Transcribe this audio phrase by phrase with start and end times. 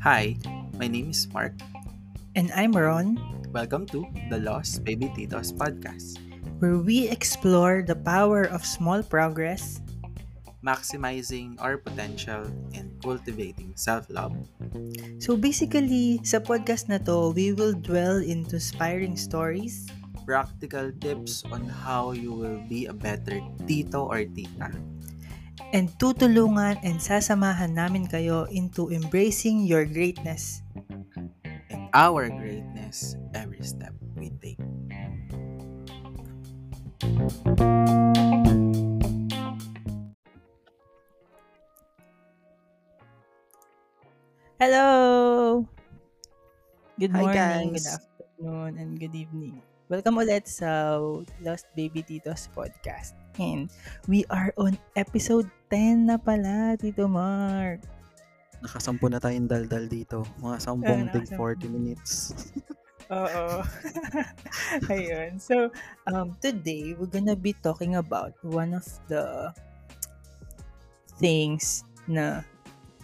[0.00, 0.40] Hi,
[0.80, 1.52] my name is Mark.
[2.32, 3.20] And I'm Ron,
[3.52, 6.16] Welcome to the Lost Baby Titos podcast,
[6.56, 9.84] where we explore the power of small progress
[10.64, 14.32] maximizing our potential and cultivating self-love.
[15.20, 19.84] So basically, sa podcast na to, we will dwell into inspiring stories,
[20.22, 24.70] Practical tips on how you will be a better tito or tita.
[25.72, 30.60] And tutulungan and sasamahan namin kayo into embracing your greatness.
[31.72, 34.60] And our greatness every step we take.
[44.60, 45.66] Hello!
[47.00, 47.98] Good Hi, morning, good guys.
[47.98, 49.58] afternoon, and good evening.
[49.90, 51.00] Welcome ulit sa
[51.42, 53.21] Lost Baby Titos podcast.
[53.40, 53.72] And
[54.08, 57.80] we are on episode 10 na pala, Tito Mark.
[58.60, 60.22] Nakasampu na tayong daldal dito.
[60.38, 61.68] Mga sampung tig nakasampu.
[61.68, 62.12] 40 minutes.
[63.12, 63.60] Oo.
[64.92, 65.36] Ayun.
[65.36, 65.68] So,
[66.08, 69.52] um, today, we're gonna be talking about one of the
[71.20, 72.40] things na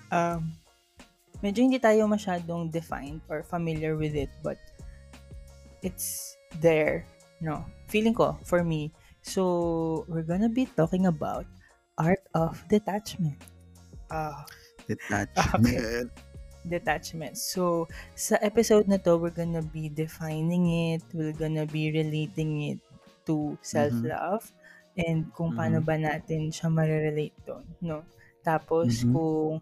[0.08, 0.52] um,
[1.44, 4.58] medyo hindi tayo masyadong defined or familiar with it, but
[5.84, 7.04] it's there,
[7.44, 7.62] no?
[7.92, 8.90] Feeling ko, for me.
[9.28, 11.44] So, we're gonna be talking about
[12.00, 13.36] art of detachment.
[14.08, 14.48] Ah,
[14.88, 16.08] Detachment.
[16.64, 17.36] detachment.
[17.36, 17.84] So,
[18.16, 22.80] sa episode na to, we're gonna be defining it, we're gonna be relating it
[23.28, 24.48] to self-love,
[24.96, 25.86] and kung paano Mhm.
[25.86, 28.00] ba natin siya marirelate doon, no?
[28.40, 29.12] Tapos, Mhm.
[29.12, 29.52] kung,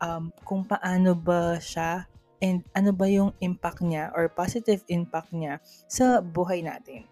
[0.00, 2.08] um, kung paano ba siya,
[2.40, 7.04] and ano ba yung impact niya, or positive impact niya sa buhay natin.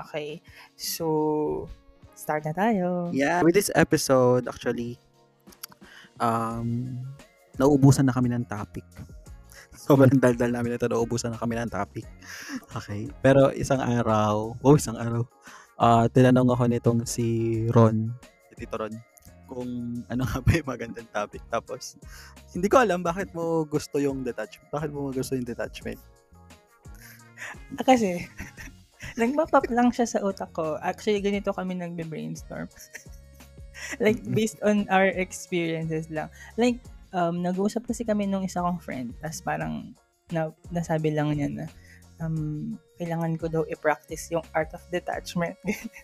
[0.00, 0.42] Okay?
[0.74, 1.68] So,
[2.14, 3.10] start na tayo.
[3.10, 3.42] Yeah.
[3.42, 4.98] With this episode, actually,
[6.18, 6.98] um,
[7.58, 8.86] nauubusan na kami ng topic.
[9.84, 12.06] Sobrang daldal namin ito, nauubusan na kami ng topic.
[12.74, 13.10] Okay.
[13.20, 15.26] Pero isang araw, oh, isang araw,
[15.74, 17.26] ah tinanong ako nitong si
[17.74, 18.14] Ron,
[18.50, 18.94] si Tito Ron,
[19.50, 21.42] kung ano nga ba yung magandang topic.
[21.50, 21.98] Tapos,
[22.54, 24.70] hindi ko alam bakit mo gusto yung detachment.
[24.72, 26.00] Bakit mo gusto yung detachment?
[27.76, 28.24] Ah, kasi,
[29.16, 30.76] nagmapap lang siya sa utak ko.
[30.80, 32.68] Actually, ganito kami nagbe-brainstorm.
[34.04, 36.30] like, based on our experiences lang.
[36.56, 36.80] Like,
[37.14, 39.14] um, nag-uusap kasi kami nung isa kong friend.
[39.22, 39.94] Tapos parang,
[40.30, 41.66] na, nasabi lang niya na,
[42.22, 45.58] um, kailangan ko daw i-practice yung art of detachment.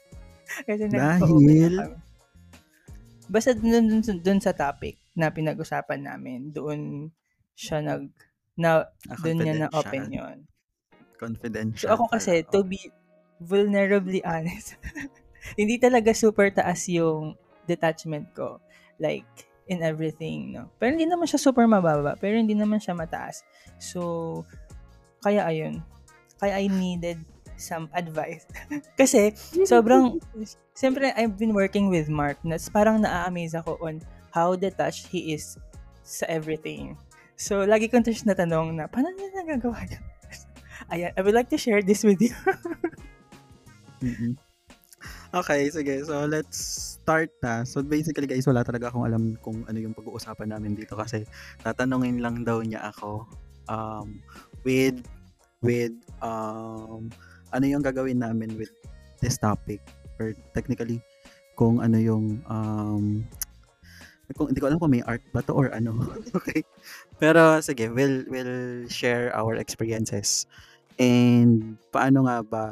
[0.67, 0.99] kasi Dahil?
[0.99, 1.55] na kami.
[3.31, 7.11] Basta dun, dun, dun sa topic na pinag-usapan namin, doon
[7.55, 8.11] siya nag,
[8.59, 8.91] na,
[9.23, 10.50] doon niya na open yun.
[11.21, 11.93] Confidential.
[11.93, 12.89] So ako kasi, to be
[13.45, 14.81] vulnerably honest,
[15.61, 17.37] hindi talaga super taas yung
[17.69, 18.57] detachment ko.
[18.97, 19.29] Like,
[19.71, 20.67] in everything, no?
[20.83, 23.47] Pero hindi naman siya super mababa, pero hindi naman siya mataas.
[23.79, 24.43] So,
[25.23, 25.85] kaya ayun.
[26.43, 27.23] Kaya I needed
[27.55, 28.49] some advice.
[29.01, 30.19] kasi, sobrang,
[30.75, 34.03] siyempre, I've been working with Mark, na parang na-amaze ako on
[34.35, 35.55] how detached he is
[36.03, 36.99] sa everything.
[37.39, 40.03] So, lagi kong na natanong na, paano niya nagagawa yun?
[40.91, 42.35] Ayan, I would like to share this with you.
[44.03, 44.35] Mm-mm.
[45.31, 46.03] Okay, sige.
[46.03, 46.59] So, let's
[46.99, 47.63] start na.
[47.63, 51.23] So, basically, guys, wala talaga akong alam kung ano yung pag-uusapan namin dito kasi
[51.63, 53.31] tatanungin lang daw niya ako
[53.71, 54.19] um,
[54.67, 54.99] with,
[55.63, 57.07] with, um,
[57.55, 58.75] ano yung gagawin namin with
[59.23, 59.79] this topic
[60.19, 60.99] or technically
[61.55, 63.23] kung ano yung um,
[64.33, 65.93] kung hindi ko alam kung may art ba to or ano.
[66.39, 66.63] okay.
[67.19, 70.47] Pero sige, we'll we'll share our experiences.
[71.01, 72.65] And paano nga ba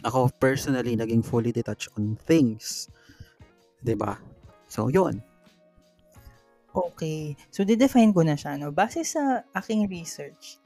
[0.00, 2.88] ako personally naging fully detached on things.
[3.84, 4.16] 'Di ba?
[4.64, 5.20] So, 'yun.
[6.72, 7.36] Okay.
[7.50, 8.72] So, didefine ko na siya, no?
[8.72, 10.56] Base sa aking research,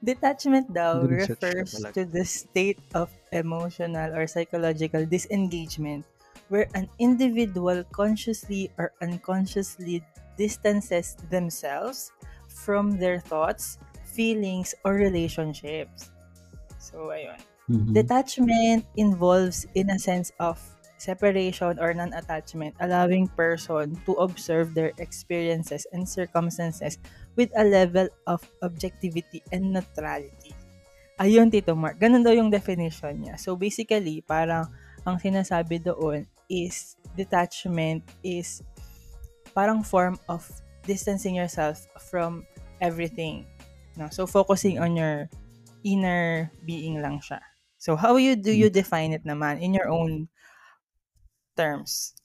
[0.00, 6.06] detachment daw Research refers to the state of emotional or psychological disengagement
[6.48, 9.98] where an individual consciously or unconsciously
[10.38, 12.14] distances themselves
[12.46, 13.78] from their thoughts,
[14.16, 16.08] feelings, or relationships.
[16.80, 17.36] So, ayun.
[17.68, 17.92] Mhm.
[17.92, 20.56] Detachment involves in a sense of
[20.96, 26.96] separation or non-attachment, allowing person to observe their experiences and circumstances
[27.36, 30.56] with a level of objectivity and neutrality.
[31.20, 32.00] Ayun, Tito Mark.
[32.00, 33.36] Ganun daw yung definition niya.
[33.36, 34.72] So, basically, parang
[35.04, 38.62] ang sinasabi doon is detachment is
[39.56, 40.44] parang form of
[40.84, 42.44] distancing yourself from
[42.78, 43.48] everything.
[43.96, 44.08] No?
[44.12, 45.28] So, focusing on your
[45.84, 47.40] inner being lang siya.
[47.80, 50.28] So, how you do you define it naman in your own
[51.56, 52.16] terms?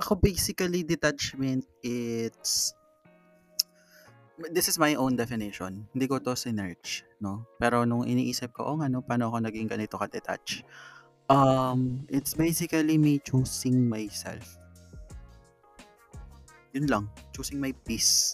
[0.00, 2.72] ako basically detachment it's
[4.48, 5.84] this is my own definition.
[5.92, 7.44] Hindi ko to sinerch, no?
[7.60, 10.64] Pero nung iniisip ko, oh nga, no, paano ako naging ganito ka-detach?
[11.28, 14.56] Um, it's basically me choosing myself.
[16.72, 17.04] Yun lang.
[17.36, 18.32] Choosing my peace.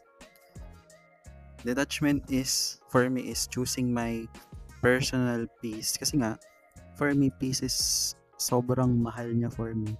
[1.67, 4.23] Detachment is, for me, is choosing my
[4.79, 5.99] personal peace.
[5.99, 6.39] Kasi nga,
[6.95, 9.99] for me, peace is sobrang mahal niya for me.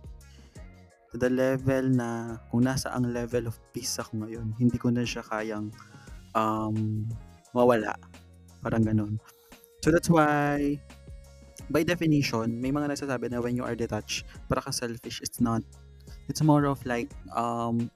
[1.11, 5.03] To the level na, kung nasa ang level of peace ako ngayon, hindi ko na
[5.03, 5.75] siya kayang
[6.39, 7.03] um,
[7.51, 7.99] mawala.
[8.63, 9.19] Parang ganun.
[9.83, 10.79] So that's why,
[11.67, 15.19] by definition, may mga nagsasabi na when you are detached, para ka selfish.
[15.19, 15.67] It's not.
[16.31, 17.91] It's more of like, um,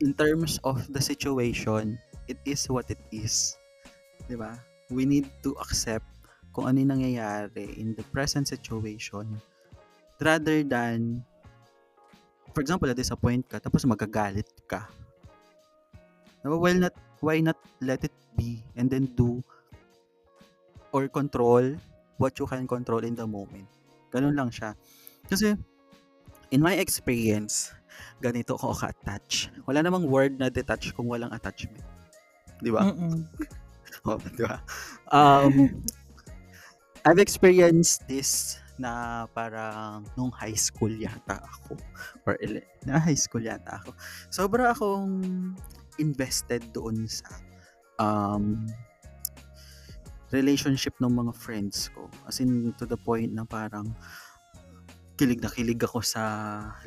[0.00, 1.96] in terms of the situation,
[2.30, 3.58] it is what it is.
[4.30, 4.54] Di ba?
[4.94, 6.06] We need to accept
[6.54, 9.38] kung ano yung nangyayari in the present situation
[10.18, 11.22] rather than
[12.50, 14.90] for example, na-disappoint ka tapos magagalit ka
[16.40, 19.44] Why not, why not let it be and then do
[20.88, 21.76] or control
[22.16, 23.68] what you can control in the moment.
[24.08, 24.72] Ganun lang siya.
[25.28, 25.52] Kasi,
[26.48, 27.76] in my experience,
[28.24, 29.52] ganito ako ka-attach.
[29.68, 31.84] Wala namang word na detach kung walang attachment.
[32.60, 32.84] Di ba?
[34.08, 34.60] oh, di ba?
[35.10, 35.84] Um,
[37.08, 41.76] I've experienced this na parang nung high school yata ako
[42.24, 43.92] or ele- na high school yata ako.
[44.32, 45.20] Sobra akong
[46.00, 47.28] invested doon sa
[48.00, 48.64] um,
[50.32, 52.08] relationship ng mga friends ko.
[52.24, 53.92] As in, to the point na parang
[55.20, 56.22] kilig na kilig ako sa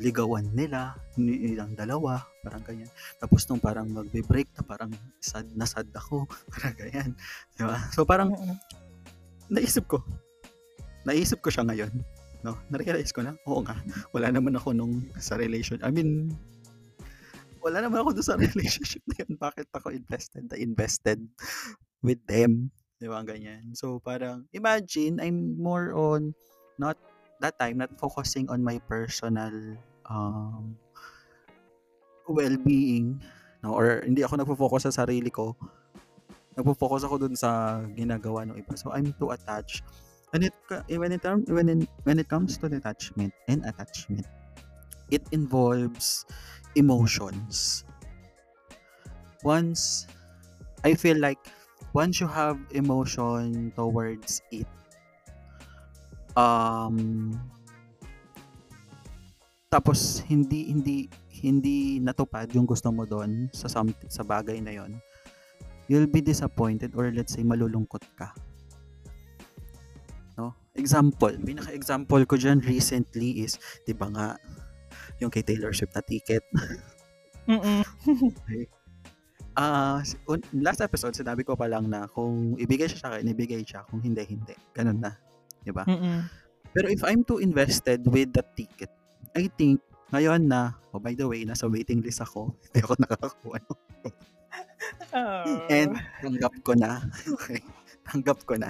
[0.02, 2.90] ligawan nila, nilang dalawa, parang ganyan.
[3.16, 4.92] Tapos nung parang magbe-break na parang
[5.24, 7.10] sad na sad ako, parang ganyan.
[7.56, 7.80] Diba?
[7.96, 8.36] So parang
[9.48, 10.04] naisip ko,
[11.08, 11.92] naisip ko siya ngayon.
[12.44, 12.60] No?
[12.68, 13.80] Na-realize ko na, oo nga,
[14.12, 15.80] wala naman ako nung sa relation.
[15.80, 16.28] I mean,
[17.64, 19.40] wala naman ako doon sa relationship na yun.
[19.40, 21.24] Bakit ako invested na invested
[22.04, 22.68] with them?
[23.00, 23.24] Di ba?
[23.24, 23.72] Ganyan.
[23.72, 26.36] So, parang, imagine, I'm more on,
[26.76, 27.00] not,
[27.40, 29.52] that time, not focusing on my personal
[30.08, 30.76] um,
[32.28, 33.20] well-being.
[33.62, 33.74] No?
[33.74, 35.56] Or, hindi ako nagpo-focus sa sarili ko.
[36.56, 38.76] Nagpo-focus ako dun sa ginagawa ng iba.
[38.76, 39.82] So, I'm too attached.
[40.34, 40.54] And it,
[40.90, 44.26] when it, when it, when it comes to detachment and attachment,
[45.10, 46.26] it involves
[46.74, 47.84] emotions.
[49.44, 50.06] Once,
[50.82, 51.38] I feel like,
[51.94, 54.66] once you have emotion towards it,
[56.36, 57.38] um,
[59.70, 61.10] tapos hindi hindi
[61.42, 64.94] hindi natupad yung gusto mo doon sa something, sa bagay na yon
[65.90, 68.30] you'll be disappointed or let's say malulungkot ka
[70.38, 74.26] no example pinaka example ko diyan recently is 'di ba nga
[75.22, 76.44] yung kay Taylor Swift na ticket.
[77.44, 77.84] Mm.
[78.08, 78.64] okay.
[79.52, 80.00] Uh,
[80.56, 83.84] last episode, sinabi ko pa lang na kung ibigay siya sa akin, ibigay siya.
[83.84, 84.56] Kung hindi, hindi.
[84.72, 85.12] Ganun na.
[85.60, 85.84] Di ba?
[86.72, 88.88] Pero if I'm too invested with the ticket,
[89.36, 92.52] I think, ngayon na, oh by the way, nasa waiting list ako.
[92.72, 93.58] Hindi ako nakakakuha.
[95.14, 95.68] oh.
[95.72, 96.90] And tanggap ko na.
[97.38, 97.60] Okay.
[98.04, 98.68] Tanggap ko na.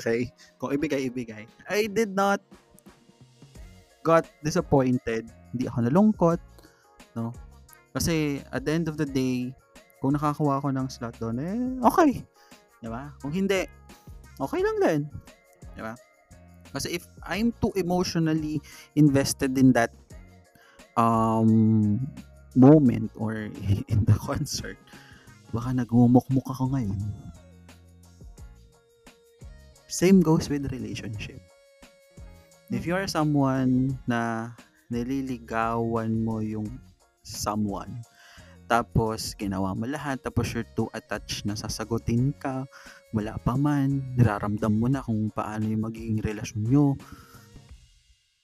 [0.00, 0.32] Okay.
[0.56, 1.44] Kung ibigay, ibigay.
[1.68, 2.40] I did not
[4.00, 6.40] got disappointed hindi ako nalungkot,
[7.18, 7.34] no?
[7.90, 9.50] Kasi at the end of the day,
[9.98, 12.22] kung nakakuha ako ng slot doon, eh, okay.
[12.80, 13.10] Di ba?
[13.18, 13.66] Kung hindi,
[14.38, 15.00] okay lang din.
[15.74, 15.92] Di ba?
[16.70, 18.62] Kasi if I'm too emotionally
[18.94, 19.90] invested in that
[20.96, 21.98] um
[22.56, 23.50] moment or
[23.92, 24.78] in the concert,
[25.54, 26.98] baka nagmumukmuk ako ngayon.
[29.90, 31.42] Same goes with relationship.
[32.70, 34.54] If you are someone na
[34.90, 36.66] nililigawan mo yung
[37.22, 38.02] someone.
[38.70, 40.22] Tapos, ginawa mo lahat.
[40.22, 42.66] Tapos, you're too attached na sasagutin ka.
[43.10, 44.14] Wala pa man.
[44.14, 46.86] Niraramdam mo na kung paano yung magiging relasyon nyo.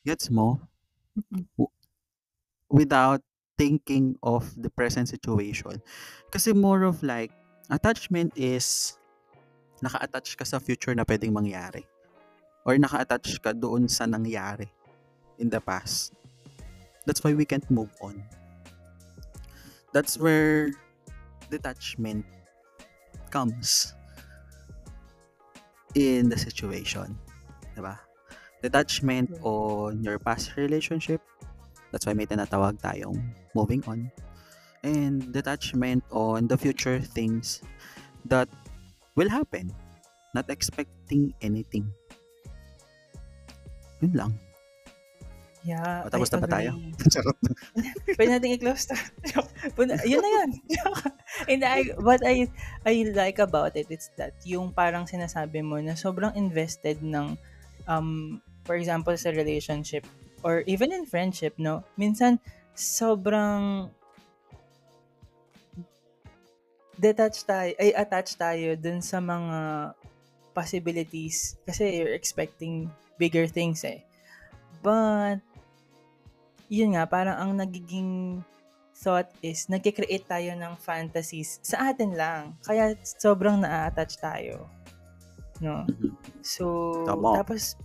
[0.02, 0.58] Gets mo?
[2.70, 3.22] Without
[3.58, 5.80] thinking of the present situation.
[6.30, 7.32] Kasi more of like,
[7.70, 8.98] attachment is
[9.82, 11.84] naka-attach ka sa future na pwedeng mangyari.
[12.64, 14.68] Or naka-attach ka doon sa nangyari
[15.38, 16.12] in the past.
[17.06, 18.24] That's why we can't move on.
[19.94, 20.74] That's where
[21.48, 22.26] detachment
[23.30, 23.94] comes
[25.94, 27.16] in the situation.
[27.76, 27.96] Diba?
[28.60, 31.22] Detachment on your past relationship.
[31.90, 33.20] That's why may tinatawag tayong
[33.54, 34.10] moving on.
[34.86, 37.62] And detachment on the future things
[38.26, 38.48] that
[39.16, 39.74] will happen.
[40.34, 41.90] Not expecting anything.
[44.04, 44.32] Yun lang.
[45.66, 46.78] Yeah, O, tapos na ba tayo?
[47.10, 47.34] Charot.
[48.14, 48.94] Pwede natin i-close to.
[50.06, 50.50] Yun na yun.
[51.50, 52.46] And I, what I,
[52.86, 57.34] I like about it, it's that yung parang sinasabi mo na sobrang invested ng,
[57.90, 60.06] um, for example, sa relationship
[60.42, 61.84] or even in friendship, no?
[61.96, 62.40] Minsan,
[62.76, 63.88] sobrang
[66.96, 69.92] detached tayo, ay attached tayo dun sa mga
[70.56, 72.88] possibilities kasi you're expecting
[73.20, 74.00] bigger things eh.
[74.80, 75.44] But,
[76.72, 78.40] yun nga, parang ang nagiging
[78.96, 82.56] thought is, nagkikreate tayo ng fantasies sa atin lang.
[82.64, 84.64] Kaya sobrang na-attach tayo.
[85.60, 85.84] No?
[85.84, 86.16] Mhm.
[86.40, 86.64] So,
[87.04, 87.36] Tama.
[87.44, 87.76] tapos,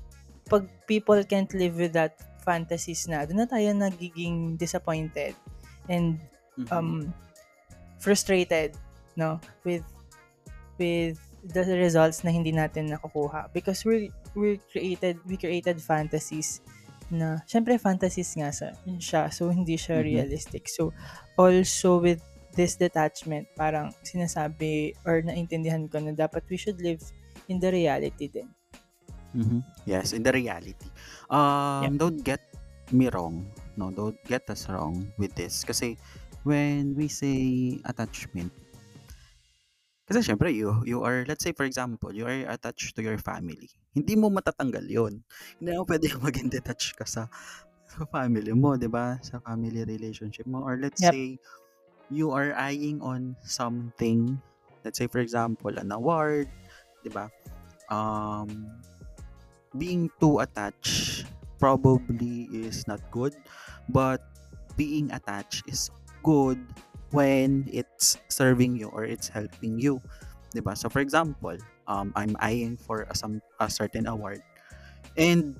[0.48, 5.34] pag people can't live with that fantasies na, doon na tayo nagiging disappointed
[5.88, 6.18] and
[6.58, 6.68] Mhm.
[6.74, 6.90] um
[8.02, 8.74] frustrated
[9.16, 9.86] no with
[10.78, 16.62] with the results na hindi natin nakukuha because we we created we created fantasies
[17.12, 18.72] na syempre fantasies nga sa
[19.02, 20.06] siya so hindi siya Mhm.
[20.06, 20.94] realistic so
[21.38, 22.22] also with
[22.56, 27.02] this detachment parang sinasabi or naintindihan ko na dapat we should live
[27.50, 28.48] in the reality din
[29.36, 29.64] Mhm.
[29.88, 30.88] Yes, in the reality.
[31.32, 32.42] Um, don't get
[32.92, 33.48] me wrong.
[33.80, 35.64] No, don't get us wrong with this.
[35.64, 35.96] Kasi
[36.44, 38.52] when we say attachment,
[40.06, 43.72] kasi syempre you, you are, let's say for example, you are attached to your family.
[43.96, 45.24] Hindi mo matatanggal yon
[45.60, 47.32] Hindi mo pwede maging detached ka sa,
[47.88, 49.16] sa family mo, di ba?
[49.24, 50.64] Sa family relationship mo.
[50.68, 51.16] Or let's Yep.
[51.16, 51.40] say,
[52.12, 54.40] you are eyeing on something,
[54.84, 56.52] let's say for example, an award,
[57.04, 57.32] di ba?
[57.88, 58.68] Um,
[59.78, 61.26] being too attached
[61.60, 63.36] probably is not good
[63.90, 64.24] but
[64.76, 65.92] being attached is
[66.24, 66.58] good
[67.12, 70.02] when it's serving you or it's helping you
[70.56, 71.56] diba so for example
[71.88, 74.42] um i'm eyeing for a, some a certain award
[75.16, 75.56] and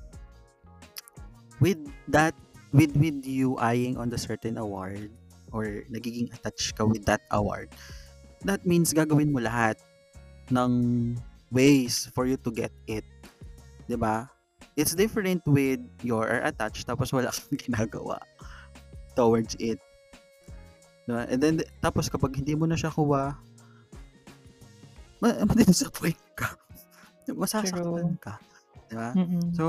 [1.60, 2.36] with that
[2.74, 5.12] with with you eyeing on the certain award
[5.52, 7.70] or nagiging attached ka with that award
[8.44, 9.78] that means gagawin mo lahat
[10.50, 11.16] ng
[11.52, 13.06] ways for you to get it
[13.92, 14.32] 'di ba?
[14.80, 18.24] It's different with you're attached tapos wala kang ginagawa
[19.20, 19.84] towards it.
[21.04, 21.28] 'Di ba?
[21.28, 23.36] And then tapos kapag hindi mo na siya kuha,
[25.20, 26.56] ma- ma-disappoint ka.
[27.28, 28.40] Masasaktan ka.
[28.88, 29.12] 'Di ba?
[29.12, 29.52] Mm-mm.
[29.52, 29.66] So,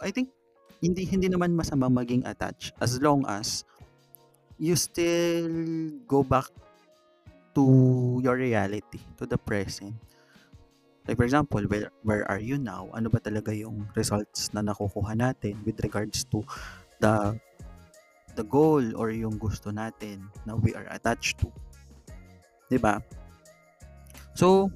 [0.00, 0.32] I think
[0.80, 3.68] hindi hindi naman masama maging attached as long as
[4.56, 5.48] you still
[6.08, 6.48] go back
[7.54, 7.62] to
[8.22, 9.94] your reality, to the present.
[11.04, 12.88] Like for example, where, where are you now?
[12.96, 16.40] Ano ba talaga yung results na nakukuha natin with regards to
[17.00, 17.36] the
[18.34, 21.52] the goal or yung gusto natin na we are attached to.
[22.72, 22.98] 'Di ba?
[24.34, 24.72] So,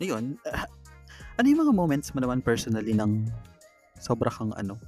[0.00, 0.40] ayun,
[1.38, 3.28] ano yung mga moments mo naman personally ng
[4.00, 4.80] sobra kang ano,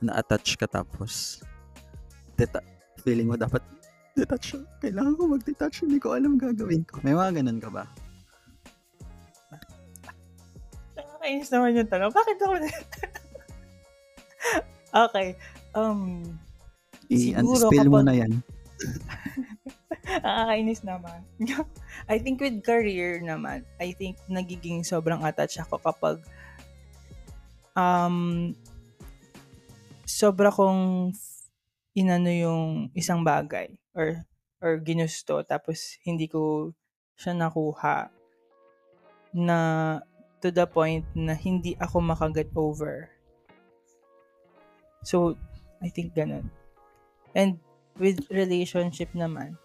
[0.00, 1.42] na-attach ka tapos
[2.38, 2.64] deta-
[3.02, 3.60] feeling mo dapat
[4.16, 4.58] detach.
[4.82, 6.98] Kailangan ko mag-detach, hindi ko alam gagawin ko.
[7.06, 7.84] May mga ganun ka ba?
[11.28, 12.12] Nakakainis naman yung tanong.
[12.16, 12.68] Bakit ako na...
[15.04, 15.28] okay.
[15.76, 16.00] Um,
[17.12, 18.40] I-spill mo na yan.
[20.24, 21.20] nakakainis naman.
[22.12, 26.24] I think with career naman, I think nagiging sobrang attached ako kapag
[27.76, 28.56] um,
[30.08, 31.12] sobra kong
[31.92, 34.24] inano yung isang bagay or
[34.64, 36.72] or ginusto tapos hindi ko
[37.18, 38.08] siya nakuha
[39.36, 39.58] na
[40.40, 43.10] to the point na hindi ako makaget over.
[45.02, 45.34] So,
[45.82, 46.50] I think ganun.
[47.34, 47.58] And
[47.98, 49.58] with relationship naman,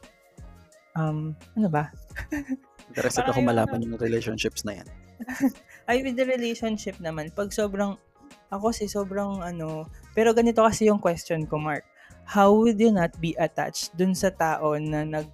[0.98, 1.89] um, ano ba?
[2.94, 4.88] Interested ako malaman yung relationships na yan.
[5.89, 7.98] Ay, with the relationship naman, pag sobrang,
[8.53, 11.86] ako si sobrang ano, pero ganito kasi yung question ko, Mark.
[12.24, 15.27] How would you not be attached dun sa tao na nag,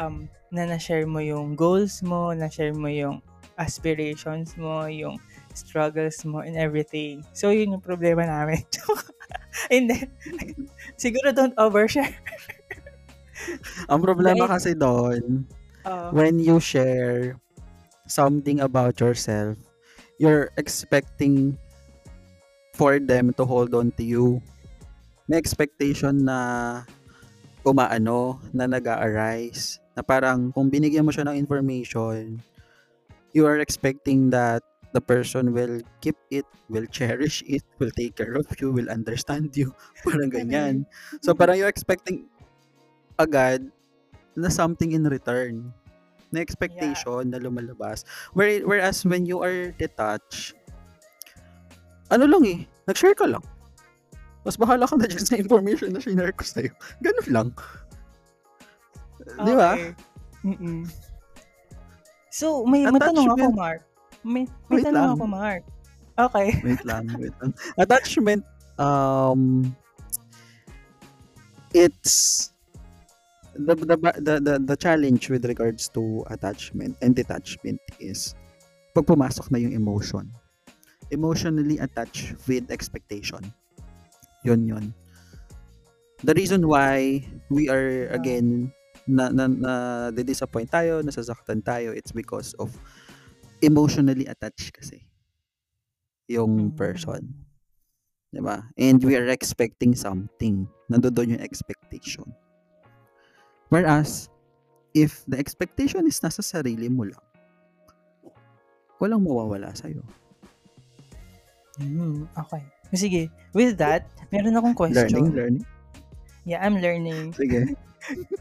[0.00, 3.20] um, na na-share mo yung goals mo, na-share mo yung
[3.62, 5.22] aspirations mo, yung
[5.54, 7.22] struggles mo, and everything.
[7.30, 8.66] So, yun yung problema namin.
[9.72, 10.10] Hindi.
[11.02, 12.18] Siguro don't overshare.
[13.92, 15.46] Ang problema Dahil- kasi doon,
[15.82, 17.34] Uh, when you share
[18.06, 19.58] something about yourself,
[20.14, 21.58] you're expecting
[22.78, 24.38] for them to hold on to you.
[25.26, 26.38] May expectation na
[27.66, 32.38] umaano, na nag arise na parang kung binigyan mo siya ng information,
[33.32, 34.62] you are expecting that
[34.92, 39.56] the person will keep it, will cherish it, will take care of you, will understand
[39.56, 39.72] you.
[40.04, 40.84] Parang ganyan.
[41.24, 42.28] So parang you're expecting
[43.18, 43.72] agad
[44.36, 45.72] na something in return.
[46.32, 48.04] Na expectation na lumalabas.
[48.32, 50.56] Where, whereas when you are detached,
[52.12, 52.58] ano lang eh,
[52.88, 53.44] nag-share ka lang.
[54.44, 56.72] Mas bahala ka na dyan sa information na shinare ko sa'yo.
[57.00, 57.48] Ganun lang.
[59.44, 59.76] Di ba?
[59.76, 59.92] Okay.
[60.42, 60.82] Mm-mm.
[62.32, 62.96] So, may Attachment.
[63.04, 63.80] matanong ako, Mark.
[64.24, 65.14] May, may Wait tanong lang.
[65.20, 65.62] ako, Mark.
[66.16, 66.48] Okay.
[66.66, 67.52] Wait lang, wait lang.
[67.76, 68.44] Attachment,
[68.76, 69.72] um,
[71.72, 72.52] it's
[73.56, 78.36] the, the the the the challenge with regards to attachment and detachment is
[78.92, 80.28] pag pumasok na yung emotion.
[81.12, 83.40] Emotionally attached with expectation.
[84.44, 84.84] Yun yun.
[86.24, 88.72] The reason why we are again
[89.06, 89.72] na na, na
[90.14, 92.70] disappoint tayo, nasasaktan tayo, it's because of
[93.62, 95.06] emotionally attached kasi
[96.30, 97.30] yung person.
[98.32, 98.64] Di ba?
[98.80, 100.64] And we are expecting something.
[100.88, 102.32] Nandoon yung expectation.
[103.68, 104.32] Whereas,
[104.96, 107.24] if the expectation is nasa sarili mo lang,
[108.96, 110.00] walang mawawala sa'yo.
[111.80, 112.62] Mm, okay.
[112.92, 113.32] Sige.
[113.56, 115.08] With that, meron akong question.
[115.08, 115.66] Learning, learning.
[116.44, 117.32] Yeah, I'm learning.
[117.32, 117.76] Sige.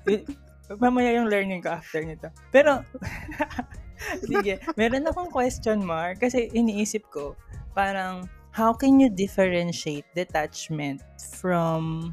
[0.77, 2.29] Mamaya yung learning ko after nito.
[2.53, 2.85] Pero,
[4.29, 6.21] sige, meron akong question, Mark.
[6.21, 7.35] Kasi iniisip ko,
[7.73, 10.99] parang, how can you differentiate detachment
[11.39, 12.11] from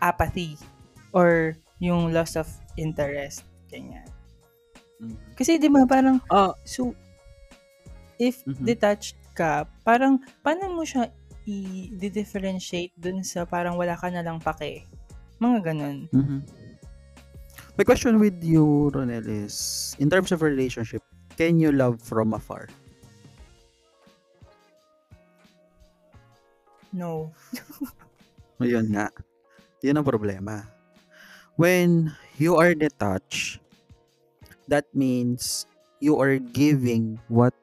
[0.00, 0.56] apathy
[1.12, 3.44] or yung loss of interest?
[3.68, 4.04] Ganyan.
[5.36, 6.94] Kasi di ba parang, Ah, so,
[8.16, 8.64] if Mhm.
[8.64, 11.10] detached ka, parang, paano mo siya
[11.44, 14.88] i-differentiate dun sa parang wala ka na lang pake?
[15.42, 16.08] Mga ganun.
[16.08, 16.40] mhm.
[17.74, 21.02] My question with you, Ronel, is, in terms of relationship,
[21.36, 22.68] can you love from afar?
[26.94, 27.34] No.
[28.62, 29.10] Ayun nga.
[29.82, 30.62] Yun ang problema.
[31.58, 33.58] When you are detached,
[34.70, 35.66] that means
[35.98, 37.54] you are giving what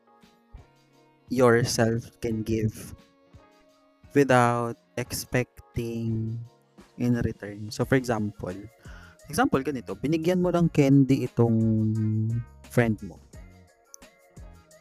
[1.31, 2.75] yourself can give
[4.11, 6.35] without expecting
[6.99, 7.71] in return.
[7.71, 8.51] So for example,
[9.31, 11.55] example ganito, binigyan mo ng candy itong
[12.67, 13.15] friend mo.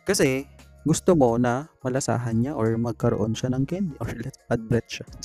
[0.03, 0.43] Kasi
[0.83, 5.07] gusto mo na malasahan niya or magkaroon siya ng candy or let's bad breath siya.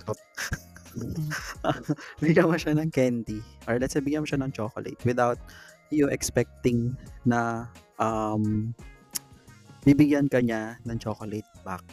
[0.95, 1.01] So,
[2.23, 5.35] bigyan mo siya ng candy or let's say bigyan mo siya ng chocolate without
[5.91, 6.95] you expecting
[7.27, 7.67] na
[7.99, 8.71] um,
[9.83, 11.83] bibigyan ka niya ng chocolate back.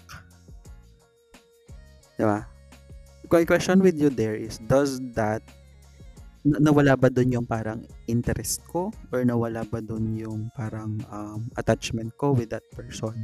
[2.14, 2.46] Diba?
[3.26, 5.42] My question with you there is, does that
[6.42, 12.10] nawala ba dun yung parang interest ko or nawala ba dun yung parang um, attachment
[12.18, 13.14] ko with that person?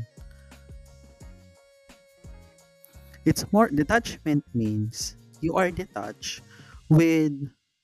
[3.27, 6.41] It's more detachment means you are detached
[6.89, 7.35] with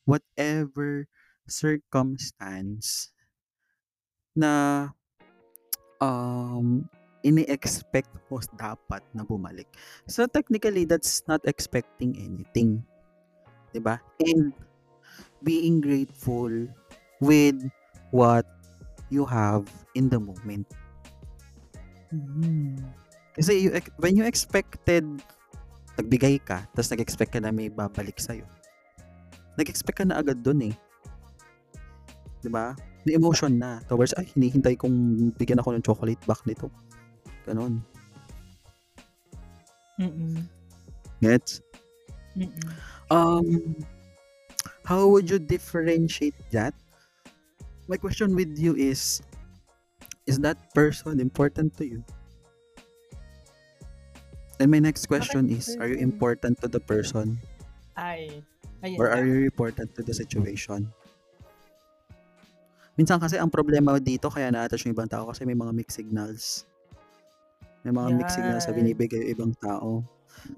[0.07, 1.05] whatever
[1.51, 3.13] circumstance
[4.33, 4.89] na
[6.01, 6.89] um
[7.25, 9.69] ini-expect mo dapat na bumalik.
[10.05, 12.85] So technically that's not expecting anything.
[13.73, 13.97] 'Di ba?
[14.21, 14.53] And
[15.45, 16.51] being grateful
[17.21, 17.61] with
[18.11, 18.49] what
[19.13, 20.67] you have in the moment.
[22.11, 22.81] Mm.
[23.37, 25.05] Kasi you, when you expected,
[25.99, 28.47] nagbigay ka, tapos nag-expect ka na may babalik sa'yo.
[29.55, 30.75] Nag-expect ka na agad dun eh.
[32.43, 32.75] 'Di ba?
[33.05, 36.73] May emotion na towards, ay, hinihintay kong bigyan ako ng chocolate back nito.
[37.45, 37.85] Ganon.
[40.01, 40.41] Mm-mm.
[41.21, 41.61] Gets?
[42.35, 42.65] Mm-mm.
[43.13, 43.77] Um,
[44.85, 46.75] how would you differentiate that?
[47.89, 49.21] My question with you is,
[50.27, 52.05] is that person important to you?
[54.61, 57.41] And my next question is, are you important to the person
[57.97, 58.43] Ay.
[58.85, 60.91] Ayun or are you important to the situation?
[62.95, 66.69] Minsan kasi ang problema dito kaya na-attach yung ibang tao kasi may mga mixed signals.
[67.83, 70.07] May mga mixed signals na binibigay yung ibang tao.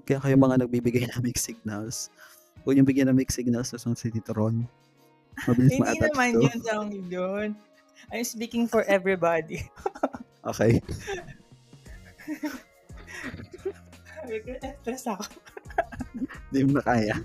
[0.05, 2.13] Kaya kayo mga nagbibigay ng mixed signals.
[2.67, 4.67] Huwag yung bigyan ng mixed signals sa si Tito Ron.
[5.47, 6.43] Mabilis Hindi ma-attach naman to.
[6.43, 7.49] yun song yun.
[8.11, 9.63] I'm speaking for everybody.
[10.47, 10.79] Okay.
[14.79, 15.27] Stress ako.
[16.47, 17.19] Hindi mo na kaya.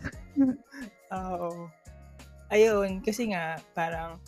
[1.14, 1.70] Oo.
[2.50, 4.18] Ayun, kasi nga, parang,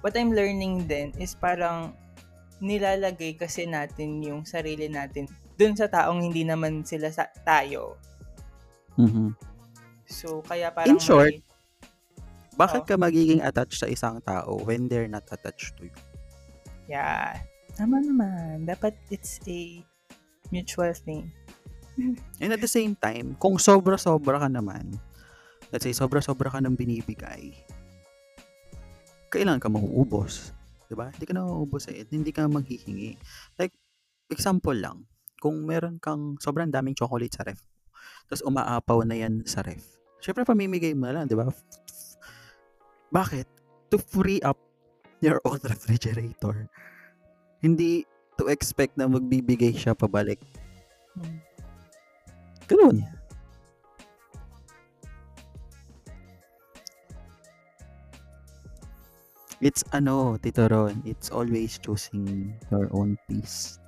[0.00, 1.92] what I'm learning din is parang,
[2.64, 5.28] nilalagay kasi natin yung sarili natin
[5.60, 8.00] dun sa taong hindi naman sila sa tayo.
[8.96, 9.36] Mhm.
[10.08, 11.44] So, kaya parang In short, may-
[12.58, 12.88] Bakit Oo.
[12.90, 15.94] ka magiging attached sa isang tao when they're not attached to you?
[16.88, 17.38] yeah.
[17.78, 18.66] Tama naman.
[18.66, 19.78] Dapat it's a
[20.50, 21.30] mutual thing.
[22.42, 24.98] And at the same time, kung sobra-sobra ka naman,
[25.70, 27.54] let's say sobra-sobra ka ng binibigay,
[29.30, 30.50] kailangan ka mauubos.
[30.88, 31.12] 'Di ba?
[31.12, 32.02] Hindi ka na mauubos eh.
[32.08, 33.14] Hindi ka maghihingi.
[33.54, 33.76] Like,
[34.26, 35.06] example lang,
[35.38, 37.62] kung meron kang sobrang daming chocolate sa ref,
[38.26, 39.97] Tapos umaapaw na yan sa ref.
[40.18, 41.46] Siyempre, pamimigay mo lang, di ba?
[43.14, 43.46] Bakit?
[43.88, 44.58] To free up
[45.24, 46.68] your own refrigerator.
[47.64, 48.04] Hindi
[48.38, 50.38] to expect na magbibigay siya pabalik.
[51.18, 51.42] Hmm.
[52.68, 53.02] Ganun.
[59.58, 63.82] It's ano, Tito Ron, it's always choosing your own peace.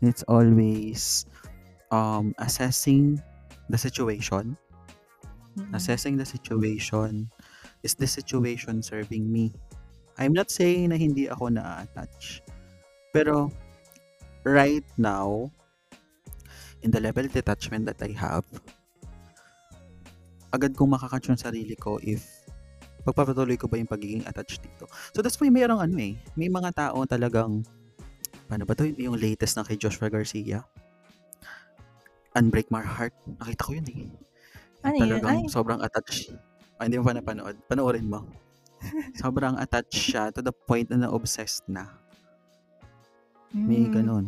[0.00, 1.28] It's always
[1.92, 3.20] um assessing
[3.72, 4.54] the situation.
[5.56, 5.72] Mm-mm.
[5.72, 7.32] Assessing the situation.
[7.80, 9.50] Is this situation serving me?
[10.20, 12.44] I'm not saying na hindi ako na-attach.
[13.16, 13.48] Pero
[14.44, 15.50] right now,
[16.84, 18.44] in the level of detachment that I have,
[20.52, 22.22] agad kong makakatch yung sarili ko if
[23.02, 24.86] pagpapatuloy ko ba yung pagiging attached dito.
[25.10, 27.66] So that's why mayroong ano eh, may mga tao talagang,
[28.46, 30.62] paano ba to, yung latest na kay Joshua Garcia,
[32.32, 34.00] Unbreak My Heart, nakita ko yun eh.
[34.82, 35.00] Ano yun?
[35.04, 35.52] talagang Ay.
[35.52, 36.32] sobrang attached.
[36.80, 37.56] Ah, hindi mo pa napanood.
[37.68, 38.24] Panoorin mo.
[39.22, 41.86] sobrang attached siya to the point na na-obsessed na.
[43.52, 44.24] May Mm, ganun.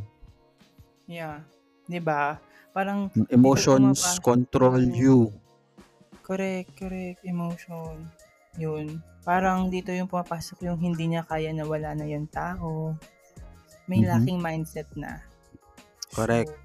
[1.08, 1.44] Yeah.
[1.88, 2.40] 'Di ba?
[2.72, 5.32] Parang Emotions control you.
[6.24, 8.08] correct, correct emotion.
[8.56, 8.98] Yun.
[9.24, 12.94] Parang dito yung pumapasok yung hindi niya kaya na wala na yung tao.
[13.88, 14.08] May Mhm.
[14.08, 15.20] lacking mindset na.
[16.14, 16.50] Correct.
[16.50, 16.63] So,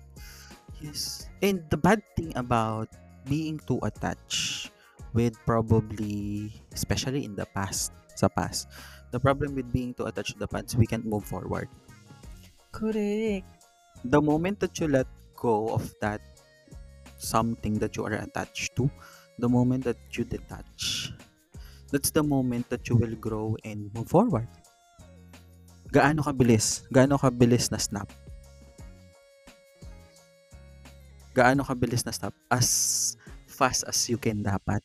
[0.79, 1.27] Yes.
[1.41, 2.87] And the bad thing about
[3.27, 4.71] being too attached
[5.13, 8.67] with probably, especially in the past, sa past,
[9.11, 11.67] the problem with being too attached to the past, we can't move forward.
[12.71, 13.49] correct.
[14.05, 16.21] The moment that you let go of that
[17.19, 18.87] something that you are attached to,
[19.37, 21.11] the moment that you detach,
[21.91, 24.47] that's the moment that you will grow and move forward.
[25.91, 26.87] Gaano kabilis?
[26.93, 28.07] Gaano kabilis na snap?
[31.39, 32.35] Gaano kabilis na snap?
[32.51, 33.15] As
[33.47, 34.83] fast as you can dapat.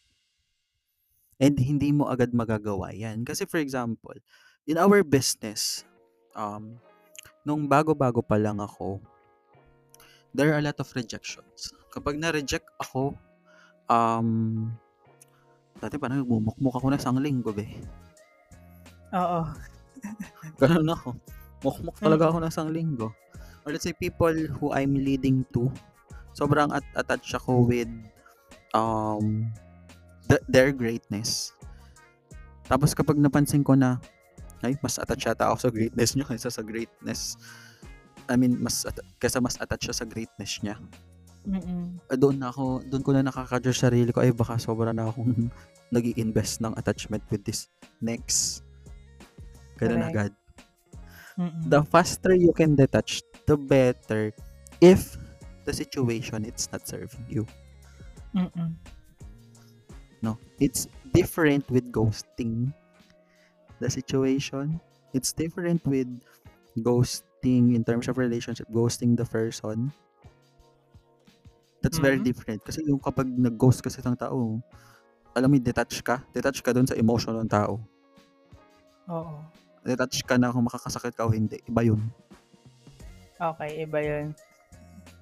[1.42, 3.26] And hindi mo agad magagawa yan.
[3.26, 4.14] Kasi for example,
[4.70, 5.82] in our business,
[6.38, 6.78] um,
[7.42, 9.02] nung bago-bago pa lang ako,
[10.30, 11.74] there are a lot of rejections.
[11.90, 13.18] Kapag na-reject ako,
[13.90, 14.70] um,
[15.82, 17.66] dati parang nagmumukmuk ako na isang linggo, be.
[19.10, 19.42] Oo.
[20.62, 21.18] Ganun ako.
[21.66, 23.08] Mukmuk talaga ako ng isang linggo.
[23.64, 25.72] Or let's say people who I'm leading to,
[26.34, 27.88] sobrang at attached ako with
[28.74, 29.48] um
[30.26, 31.54] th- their greatness.
[32.66, 34.02] Tapos kapag napansin ko na
[34.64, 37.36] ay mas attached yata ako sa greatness niya kaysa sa greatness
[38.32, 40.76] I mean mas at- kaysa mas attached siya sa greatness niya.
[41.44, 42.00] Mm-mm.
[42.08, 45.52] Ah, doon na ako doon ko na nakaka-judge sarili ko ay baka sobra na akong
[45.94, 47.68] nag invest ng attachment with this
[48.00, 48.64] next.
[49.76, 50.10] Ganun Correct.
[50.10, 50.32] agad
[51.34, 51.66] Mm-mm.
[51.68, 54.30] the faster you can detach, the better
[54.80, 55.18] if
[55.64, 57.44] the situation it's not serving you.
[58.34, 58.72] Mm-mm.
[60.22, 62.72] No, it's different with ghosting
[63.80, 64.80] the situation.
[65.12, 66.08] It's different with
[66.80, 69.92] ghosting in terms of relationship, ghosting the person.
[71.84, 72.24] That's very Mhm.
[72.24, 72.60] different.
[72.64, 74.56] Kasi yung kapag nag-ghost kasi ng tao,
[75.36, 76.24] alam mo, detach ka.
[76.32, 77.76] Detach ka dun sa emotion ng tao.
[79.12, 79.44] Oo.
[79.84, 81.60] Detach ka na kung makakasakit ka o hindi.
[81.68, 82.00] Iba yun.
[83.36, 84.32] Okay, iba yun.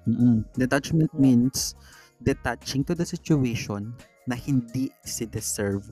[0.07, 0.43] Mm-mm.
[0.55, 1.75] Detachment means
[2.19, 3.95] detaching to the situation
[4.27, 5.83] na hindi si deserve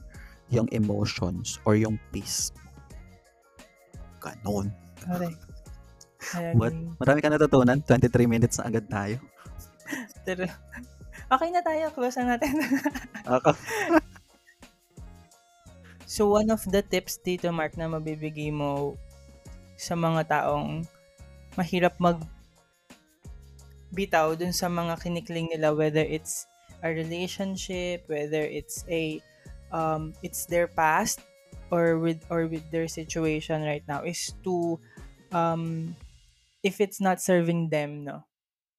[0.52, 2.52] yung emotions or yung peace.
[4.20, 4.72] Ganon.
[5.00, 5.42] Correct.
[6.56, 6.76] What?
[7.02, 7.80] Marami ka natutunan.
[7.84, 9.18] 23 minutes na agad tayo.
[10.28, 10.46] Pero,
[11.32, 11.90] okay na tayo.
[11.96, 12.54] Close na natin.
[13.26, 13.56] Aka.
[16.06, 19.00] so, one of the tips dito, Mark, na mabibigay mo
[19.80, 20.86] sa mga taong
[21.58, 22.22] mahirap mag
[23.92, 26.48] bitaw dun sa mga kinikling nila whether it's
[26.84, 29.20] a relationship whether it's a
[29.72, 31.22] um it's their past
[31.72, 34.80] or with or with their situation right now is to
[35.32, 35.96] um
[36.64, 38.24] if it's not serving them no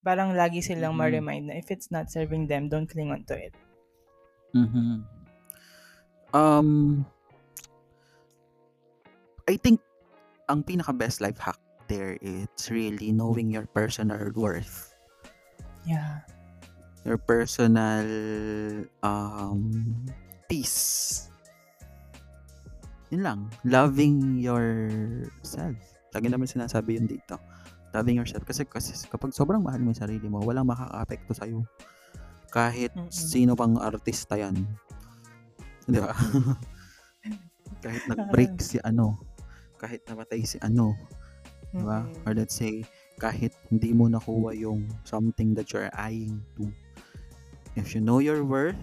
[0.02, 1.00] parang lagi silang Mhm.
[1.00, 3.54] ma-remind na if it's not serving them don't cling on to it
[4.52, 5.00] Mhm.
[6.32, 7.04] Um,
[9.48, 9.80] I think
[10.48, 14.91] ang pinaka best life hack there it's really knowing your personal worth.
[15.86, 16.22] Yeah
[17.02, 18.06] Your personal
[19.02, 19.74] um
[20.46, 21.26] peace.
[23.10, 23.40] Yun lang.
[23.66, 25.76] Loving yourself.
[26.14, 27.40] Lagi naman sinasabi yun dito.
[27.90, 28.46] Loving yourself.
[28.46, 31.66] Kasi, kasi kapag sobrang mahal mo yung sarili mo, walang makaka-apekto sa'yo.
[32.54, 33.10] Kahit Mm-mm.
[33.10, 34.54] sino pang artista yan.
[35.88, 36.14] Di ba?
[37.84, 39.18] kahit nag-break si ano.
[39.76, 40.94] Kahit namatay si ano.
[41.74, 42.06] Di ba?
[42.06, 42.28] Mm-mm.
[42.28, 42.86] Or let's say,
[43.20, 46.70] kahit hindi mo nakuha yung something that you're eyeing to.
[47.76, 48.76] if you know your worth,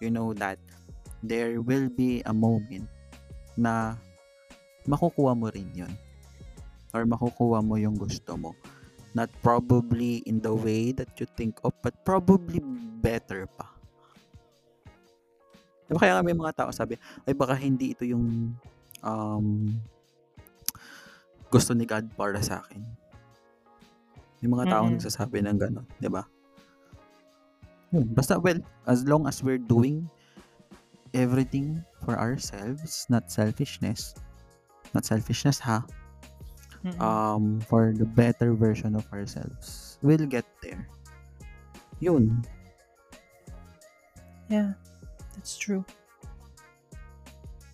[0.00, 0.58] you know that
[1.22, 2.88] there will be a moment
[3.56, 3.96] na
[4.84, 5.92] makukuha mo rin yun.
[6.92, 8.52] Or makukuha mo yung gusto mo.
[9.16, 12.60] Not probably in the way that you think of, but probably
[13.00, 13.72] better pa.
[15.88, 18.52] Diba kaya may mga tao sabi, ay baka hindi ito yung
[19.00, 19.46] um,
[21.48, 22.84] gusto ni God para sa akin.
[24.46, 24.94] May mga tao Mm-mm.
[24.94, 26.22] nagsasabi ng gano'n, di ba?
[27.90, 28.06] Yun.
[28.14, 30.06] Basta, well, as long as we're doing
[31.18, 34.14] everything for ourselves, not selfishness,
[34.94, 35.82] not selfishness ha,
[37.02, 40.86] um, for the better version of ourselves, we'll get there.
[41.98, 42.46] Yun.
[44.46, 44.78] yeah,
[45.34, 45.82] that's true.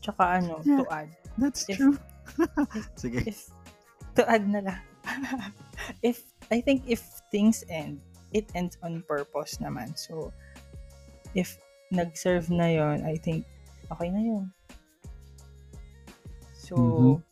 [0.00, 0.80] Tsaka ano, Yeah.
[0.80, 1.10] to add.
[1.36, 2.00] That's If- true.
[2.96, 3.28] Sige.
[3.28, 3.52] If,
[4.16, 4.80] to add na lang.
[6.00, 7.00] if, I think if
[7.32, 8.04] things end,
[8.36, 9.96] it ends on purpose naman.
[9.96, 10.36] So,
[11.32, 11.56] if
[11.88, 13.48] nag-serve na yon I think,
[13.88, 14.52] okay na yun.
[16.52, 17.24] So, Mhm.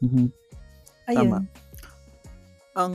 [0.00, 0.26] Mhm.
[1.08, 1.16] ayun.
[1.16, 1.38] Tama.
[2.78, 2.94] Ang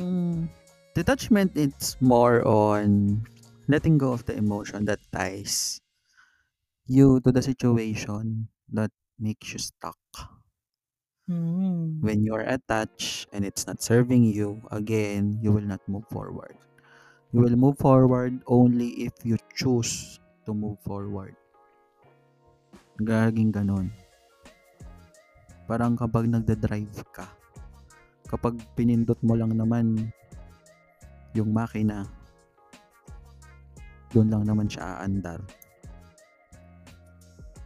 [0.95, 3.21] detachment, it's more on
[3.67, 5.77] letting go of the emotion that ties
[6.87, 9.97] you to the situation that makes you stuck.
[11.23, 12.03] Mm.
[12.03, 16.59] When you are attached and it's not serving you, again, you will not move forward.
[17.31, 21.33] You will move forward only if you choose to move forward.
[22.99, 23.89] Gaging ganon.
[25.63, 27.25] Parang kapag nagda-drive ka,
[28.27, 30.12] kapag pinindot mo lang naman
[31.31, 32.03] yung makina,
[34.12, 35.39] doon lang naman siya aandar.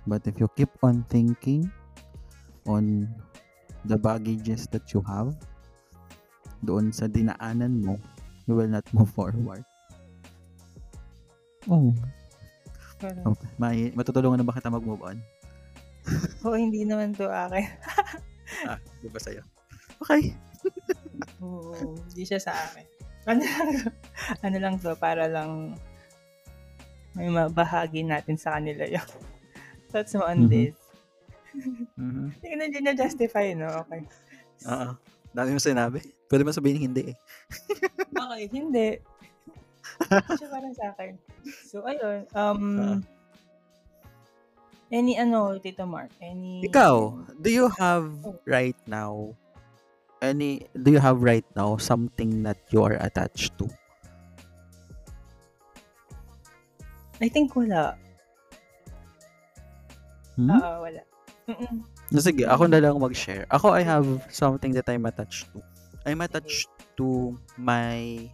[0.08, 1.68] But if you keep on thinking
[2.64, 3.12] on
[3.88, 5.32] the baggages that you have,
[6.62, 7.96] doon sa dinaanan mo,
[8.46, 9.64] you will not move forward.
[11.68, 11.92] Oh,
[12.98, 13.50] Parang, okay.
[13.56, 15.18] May, matutulungan na ba kita mag-move on?
[16.48, 17.66] oh, hindi naman to akin.
[18.64, 19.44] Ah, di ba sa'yo?
[20.00, 20.32] Okay.
[21.44, 21.76] Oo,
[22.08, 22.86] hindi siya sa akin.
[23.28, 23.68] Ano lang,
[24.40, 25.76] ano lang to, para lang
[27.12, 29.04] may mabahagi natin sa kanila yung
[29.92, 30.50] thoughts mo on Mhm.
[30.50, 30.80] this.
[31.98, 32.26] Mhm.
[32.36, 33.68] Hindi ko na din na-justify, no?
[33.86, 34.02] Okay.
[34.68, 34.90] Oo.
[35.32, 36.00] Dami mo sinabi.
[36.28, 37.18] Pwede mo sabihin hindi eh.
[38.28, 38.88] Okay, hindi.
[40.10, 41.14] Hindi siya parang sa akin.
[41.70, 42.28] So, ayun.
[42.36, 43.00] Um, Ah.
[44.92, 46.12] any ano, Tito Mark?
[46.20, 46.66] Any...
[46.68, 46.96] Ikaw,
[47.40, 48.12] do you have
[48.48, 49.36] right now
[50.22, 53.70] any do you have right now something that you are attached to?
[57.22, 57.98] I think wala.
[60.38, 60.54] Hmm?
[60.54, 61.02] Oo, wala.
[61.48, 61.84] Mm-mm.
[62.12, 63.48] Sige, ako na lang mag-share.
[63.52, 65.60] Ako, I have something that I'm attached to.
[66.08, 66.68] I'm attached
[67.00, 68.28] to my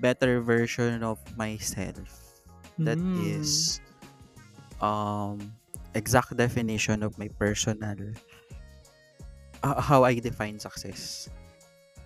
[0.00, 2.08] better version of myself.
[2.80, 3.20] That Mm.
[3.36, 3.80] is
[4.80, 5.52] um
[5.92, 7.98] exact definition of my personal
[9.62, 11.28] uh, how I define success.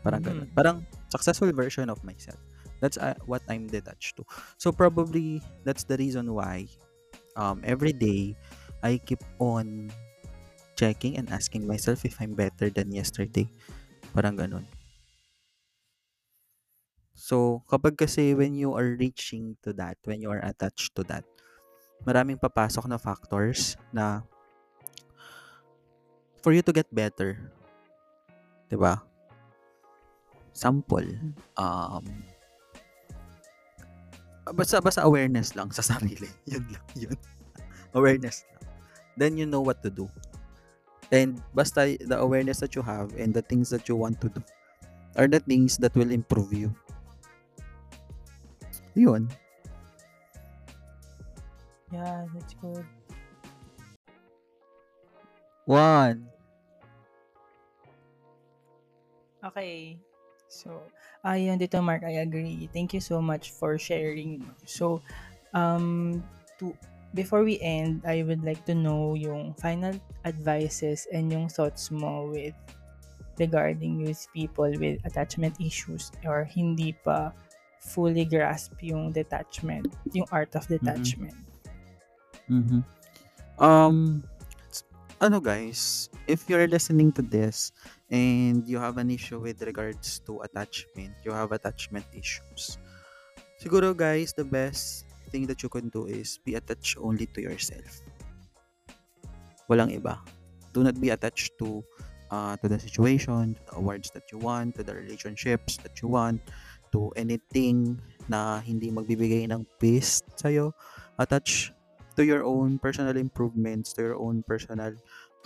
[0.03, 0.51] Parang ganun.
[0.51, 0.55] Mhm.
[0.59, 0.77] Parang
[1.15, 2.39] successful version of myself.
[2.83, 4.27] That's uh, what I'm detached to.
[4.59, 6.67] So probably that's the reason why
[7.39, 8.35] um every day
[8.85, 9.89] I keep on
[10.77, 13.49] checking and asking myself if I'm better than yesterday.
[14.13, 14.69] Parang ganun.
[17.17, 21.25] So, kapag kasi when you are reaching to that, when you are attached to that,
[22.05, 24.21] maraming papasok na factors na
[26.45, 27.41] for you to get better.
[28.69, 29.01] 'Di ba?
[30.53, 31.19] Sample,
[31.57, 32.05] um,
[34.53, 36.29] basta, basta awareness lang sa sarili.
[36.53, 37.19] Yun lang, yun.
[37.97, 38.47] Awareness.
[39.17, 40.09] Then you know what to do.
[41.13, 44.43] And basta the awareness that you have and the things that you want to do
[45.17, 46.75] are the things that will improve you.
[48.95, 49.31] Yun.
[51.93, 52.87] Yeah, that's good.
[55.67, 56.27] One.
[59.45, 59.99] Okay.
[60.49, 60.83] So,
[61.27, 62.71] ayun dito Mark, I agree.
[62.71, 64.43] Thank you so much for sharing.
[64.67, 65.03] So,
[65.53, 66.23] um,
[66.59, 66.75] to
[67.15, 69.95] before we end, I would like to know yung final
[70.27, 72.55] advices and yung thoughts mo with
[73.39, 77.31] regarding with people with attachment issues or hindi pa
[77.79, 81.35] fully grasp yung detachment, yung art of detachment.
[82.51, 82.83] Mm-hmm.
[83.63, 84.27] Um,
[85.23, 87.71] ano guys, if you're listening to this
[88.11, 92.79] and you have an issue with regards to attachment, you have attachment issues.
[93.63, 98.07] Siguro guys, the best thing that you can do is be attached only to yourself.
[99.67, 100.23] Walang iba.
[100.71, 101.83] Do not be attached to
[102.31, 106.07] uh, to the situation, to the awards that you want, to the relationships that you
[106.07, 106.39] want,
[106.95, 107.99] to anything
[108.31, 110.71] na hindi magbibigay ng peace sa'yo.
[111.19, 111.75] Attach
[112.15, 114.95] to your own personal improvements, to your own personal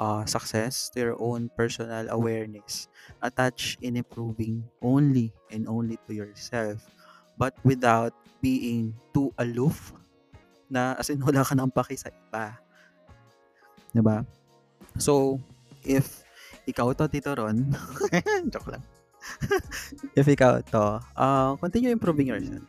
[0.01, 2.89] uh, success, to your own personal awareness.
[3.25, 6.85] Attach in improving only and only to yourself.
[7.39, 9.95] But without being too aloof
[10.69, 12.59] na as in wala ka nang paki sa iba.
[13.95, 14.27] 'Di ba?
[15.01, 15.41] So,
[15.87, 16.27] if
[16.69, 17.73] ikaw to, Tito Ron,
[18.53, 18.85] joke lang.
[20.19, 22.69] if ikaw to, uh, continue improving yourself.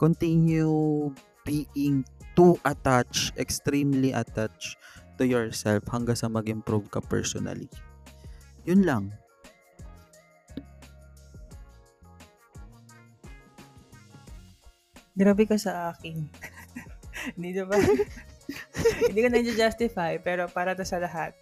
[0.00, 1.12] Continue
[1.44, 4.80] being too attached, extremely attached
[5.20, 7.68] to yourself hanggang sa mag-improve ka personally.
[8.64, 9.04] Yun lang.
[15.14, 16.26] Grabe ka sa akin.
[17.38, 17.78] Hindi na ba?
[19.08, 21.38] Hindi ko na-justify, pero para to sa lahat.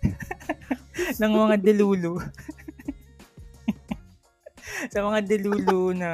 [1.21, 2.21] ng mga delulu.
[4.93, 6.11] sa mga delulu na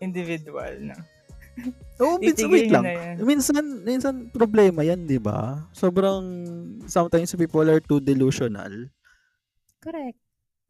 [0.00, 0.96] individual na.
[2.02, 2.82] Oh, minsan, wait lang.
[3.22, 5.62] Minsan, minsan problema yan, di ba?
[5.70, 6.24] Sobrang,
[6.90, 8.90] sometimes people are too delusional.
[9.78, 10.18] Correct.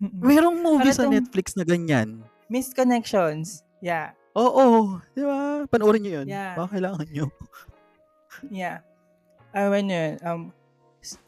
[0.02, 2.20] Merong movie sa Netflix na ganyan.
[2.52, 3.64] Missed Connections.
[3.80, 4.12] Yeah.
[4.34, 5.62] Oo, di ba?
[5.70, 6.26] Panoorin nyo yun.
[6.26, 6.58] Yeah.
[6.58, 7.26] Baka kailangan nyo.
[8.50, 8.82] yeah.
[9.54, 10.50] Uh, when yun, um,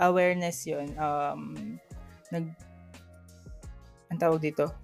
[0.03, 0.91] awareness yun.
[0.99, 1.79] Um,
[2.35, 2.51] nag,
[4.11, 4.75] ang tawag dito?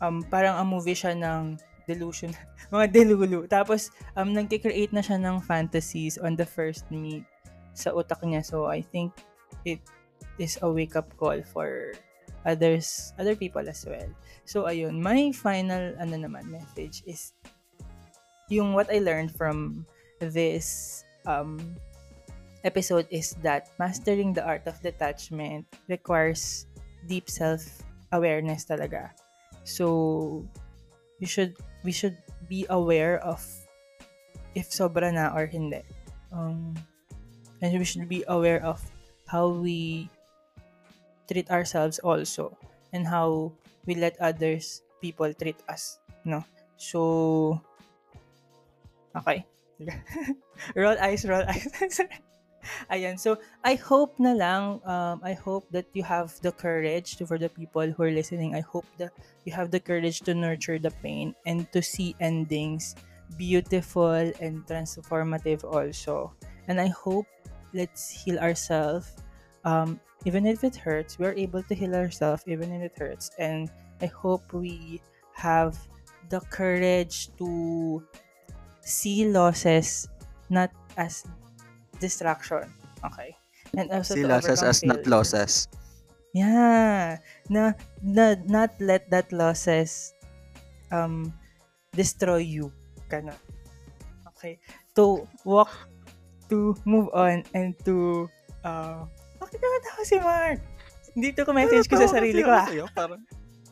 [0.00, 2.32] Um, parang ang movie siya ng delusion.
[2.74, 3.44] mga delulu.
[3.44, 7.28] Tapos, um, nagki-create na siya ng fantasies on the first meet
[7.76, 8.40] sa utak niya.
[8.40, 9.12] So, I think
[9.68, 9.84] it
[10.40, 11.92] is a wake-up call for
[12.48, 14.08] others, other people as well.
[14.48, 17.36] So, ayun, my final, ano naman, message is
[18.48, 19.84] yung what I learned from
[20.24, 21.60] this um,
[22.64, 26.64] episode is that mastering the art of detachment requires
[27.04, 29.12] deep self-awareness talaga.
[29.68, 30.48] So,
[31.20, 32.16] you should, we should
[32.48, 33.44] be aware of
[34.56, 35.84] if sobra na or hindi.
[36.32, 36.72] Um,
[37.60, 38.80] and we should be aware of
[39.28, 40.08] how we
[41.28, 42.56] treat ourselves also
[42.92, 43.52] and how
[43.86, 46.42] we let others people treat us no
[46.76, 47.60] so
[49.16, 49.46] okay
[50.74, 51.68] roll eyes roll eyes
[52.90, 53.18] Ayan.
[53.18, 57.38] So, I hope na lang, um, I hope that you have the courage to, for
[57.38, 59.12] the people who are listening, I hope that
[59.44, 62.96] you have the courage to nurture the pain and to see endings
[63.36, 66.32] beautiful and transformative also.
[66.68, 67.26] And I hope
[67.72, 69.16] let's heal ourselves.
[69.64, 73.30] Um, even if it hurts, we're able to heal ourselves even if it hurts.
[73.38, 73.70] And
[74.02, 75.00] I hope we
[75.34, 75.78] have
[76.28, 78.02] the courage to
[78.80, 80.08] see losses
[80.50, 81.24] not as
[82.00, 82.72] distraction.
[83.04, 83.36] Okay.
[83.76, 84.96] And also see losses as failure.
[84.96, 85.68] not losses.
[86.34, 87.18] Yeah.
[87.48, 90.14] Na, na not let that losses
[90.90, 91.32] um
[91.94, 92.72] destroy you.
[93.08, 93.36] Kana.
[94.34, 94.58] Okay.
[94.96, 95.70] To walk
[96.48, 98.28] to move on and to
[98.64, 99.04] uh
[99.48, 100.60] bakit naman ako si Mark?
[101.16, 102.68] Dito ko message ko sa sarili ko ah.
[102.92, 103.24] Parang,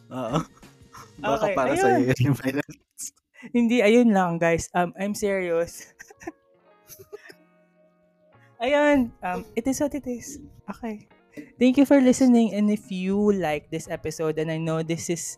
[0.09, 0.39] Oo.
[1.21, 1.85] Baka okay, para ayun.
[1.85, 3.05] sa iyo yung finance.
[3.53, 4.73] Hindi, ayun lang guys.
[4.73, 5.93] Um, I'm serious.
[8.65, 10.41] ayun, um, it is what it is.
[10.65, 11.05] Okay.
[11.61, 15.37] Thank you for listening and if you like this episode and I know this is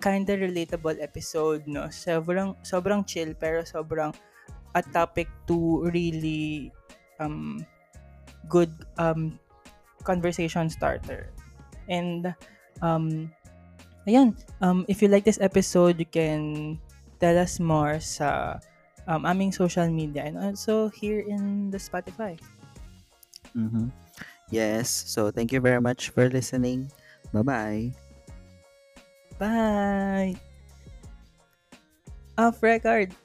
[0.00, 1.92] kind of relatable episode, no?
[1.92, 4.16] Sobrang, sobrang chill pero sobrang
[4.72, 6.72] a topic to really
[7.20, 7.60] um
[8.48, 9.36] good um
[10.04, 11.32] conversation starter.
[11.88, 12.34] And
[12.80, 13.32] um
[14.04, 16.76] Ayan, um, if you like this episode, you can
[17.24, 18.60] tell us more sa
[19.08, 22.36] um, aming social media and also here in the Spotify.
[23.56, 23.88] Mm-hmm.
[24.52, 26.92] Yes, so thank you very much for listening.
[27.32, 27.96] Bye-bye.
[29.40, 30.36] Bye!
[32.36, 33.16] Off record!